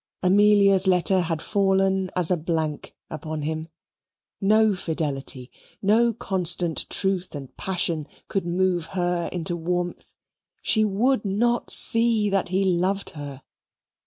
[0.23, 3.67] Amelia's letter had fallen as a blank upon him.
[4.41, 10.15] No fidelity, no constant truth and passion, could move her into warmth.
[10.63, 13.43] She would not see that he loved her.